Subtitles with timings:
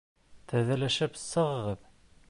[0.53, 1.89] Теҙелешеп сығығыҙ.